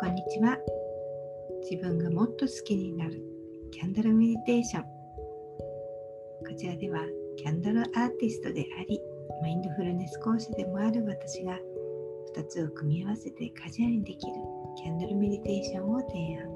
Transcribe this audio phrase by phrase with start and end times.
[0.00, 0.56] こんにちは。
[1.68, 3.20] 自分がもっと好きになる。
[3.72, 4.84] キャンドルメディテーション。
[4.84, 7.00] こちらでは
[7.36, 9.00] キャンドルアーティストであり
[9.42, 11.58] マインドフルネス講師でもある私が
[12.36, 14.34] 2つを組み合わせてカジュアルにできる
[14.76, 16.46] キャンドルメディテーションを提案。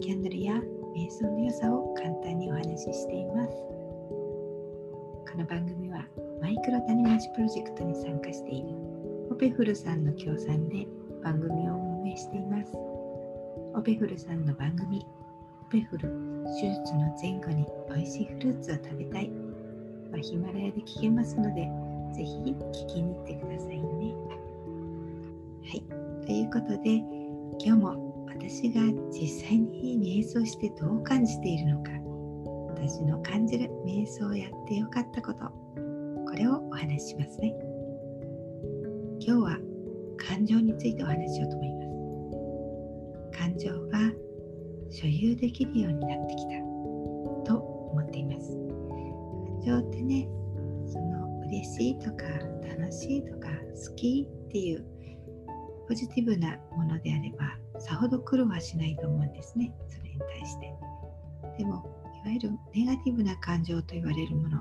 [0.00, 0.54] キャンドルや
[0.94, 3.56] 瞑想の良さを簡単にお話ししています。
[5.32, 6.06] この番組は
[6.40, 8.68] マイクロ谷町プロジェクトに参加している
[9.32, 10.86] オペフルさんの協賛で
[11.26, 12.70] 番組を運営しています。
[13.74, 15.04] オペフルさんの番組
[15.60, 16.08] オペフル
[16.60, 19.32] 手術の前後に美味しいフルーツを食べたい。
[20.12, 21.68] はヒマラヤで聞けますので
[22.14, 24.14] ぜひ聞きに行ってくださいね。
[25.64, 25.82] はい。
[26.24, 27.02] ということで
[27.58, 31.90] 今日も私が実際に瞑想してどう感じているのか
[32.68, 35.46] 私の感じる瞑想をやってよかったこと
[36.24, 37.52] これをお話ししますね。
[39.18, 39.75] 今日は
[40.28, 41.82] 感情についてお話しようと思いま
[43.32, 43.38] す。
[43.38, 43.98] 感情が
[44.90, 46.66] 所有できるようになってきた。
[47.44, 47.58] と
[47.92, 48.50] 思っています。
[48.50, 50.28] 感情ってね
[50.86, 52.24] その嬉しいとか
[52.68, 53.48] 楽しいとか
[53.88, 54.84] 好きっていう
[55.88, 59.72] ポジティブなものであればさほど苦労はしないと思うんですね。
[59.88, 60.74] それに対して。
[61.58, 61.84] でも
[62.24, 64.60] いわゆるネガティブな感情と言われるもの。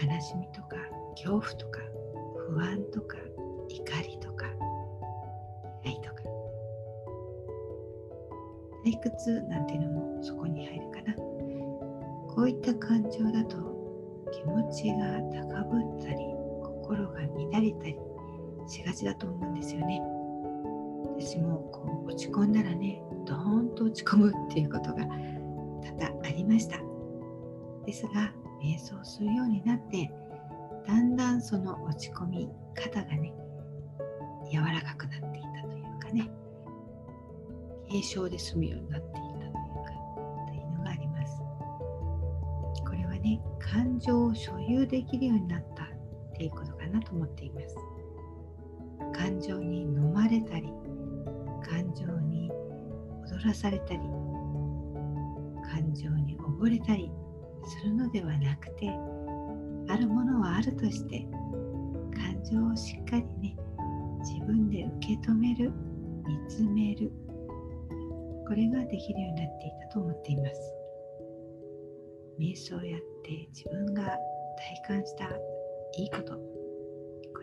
[0.00, 0.76] 悲しみとか
[1.14, 1.80] 恐怖とか
[2.48, 3.16] 不安とか
[3.68, 4.39] 怒りとか
[8.90, 11.14] 退屈なんていうのもそこに入るかな。
[12.34, 13.56] こういった感情だと
[14.32, 16.16] 気持ちが高ぶったり
[16.62, 17.96] 心が乱れたり
[18.66, 20.00] しがちだと思うんですよね。
[21.18, 26.78] 私もこう落ち込んだらねドーンと落ち込むっていうことが多々ありました。
[27.86, 30.10] ですが瞑想するようになって
[30.86, 33.32] だんだんその落ち込み方がね
[34.50, 36.30] 柔らかくなっていたというかね。
[37.90, 39.92] 軽症で済むようになっていたというか
[40.48, 41.42] というのがあります。
[42.84, 45.88] これはね感情を所有できるようになったっ
[46.36, 47.76] ていうことかなと思っています。
[49.12, 50.72] 感情に飲まれたり
[51.62, 52.50] 感情に
[53.26, 54.00] 踊らされたり
[55.62, 57.10] 感情に溺れたり
[57.64, 58.88] するのではなくて
[59.88, 61.26] あるものはあるとして
[62.14, 63.56] 感情をしっかりね
[64.20, 65.72] 自分で受け止める
[66.26, 67.10] 見つめる
[68.50, 70.74] これができるようになっていたと思っています
[72.36, 75.26] 瞑想をやって自分が体感した
[75.96, 76.40] いいことこ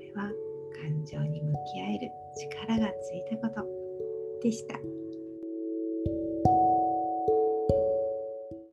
[0.00, 0.32] れは
[0.80, 3.66] 感情に向き合える力がついたこと
[4.42, 4.93] でした。